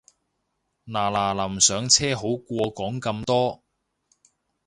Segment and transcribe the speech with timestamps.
[0.83, 3.61] 嗱嗱臨上車好過講咁多